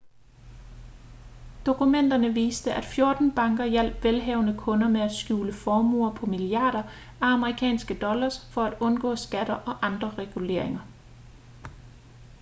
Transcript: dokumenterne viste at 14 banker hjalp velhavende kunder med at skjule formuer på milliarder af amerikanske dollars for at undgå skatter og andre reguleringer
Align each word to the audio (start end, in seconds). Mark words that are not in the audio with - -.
dokumenterne 1.65 2.31
viste 2.33 2.73
at 2.73 2.85
14 2.85 3.31
banker 3.31 3.65
hjalp 3.65 4.03
velhavende 4.03 4.57
kunder 4.57 4.87
med 4.89 5.01
at 5.01 5.11
skjule 5.11 5.53
formuer 5.53 6.13
på 6.15 6.25
milliarder 6.25 6.83
af 7.21 7.27
amerikanske 7.27 7.93
dollars 7.99 8.47
for 8.53 8.61
at 8.63 8.77
undgå 8.81 9.15
skatter 9.15 9.53
og 9.55 9.85
andre 9.85 10.09
reguleringer 10.17 10.79